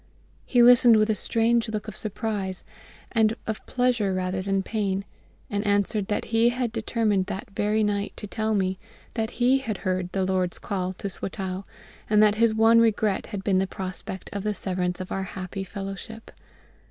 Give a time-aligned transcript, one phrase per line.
[0.47, 2.63] He listened with a strange look of surprise,
[3.11, 5.05] and of pleasure rather than pain;
[5.47, 8.79] and answered that he had determined that very night to tell me
[9.13, 11.65] that he had heard the LORD'S call to Swatow,
[12.09, 15.63] and that his one regret had been the prospect of the severance of our happy
[15.63, 16.31] fellowship.